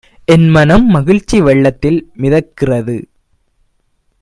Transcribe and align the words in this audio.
என் 0.25 0.47
மனம் 0.49 0.85
மகிழ்ச்சி 0.87 1.41
வெள்ளத்தில் 1.41 2.11
மிதக்கிறது! 2.21 2.97